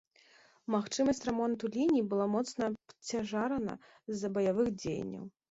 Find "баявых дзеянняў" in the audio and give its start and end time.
4.41-5.25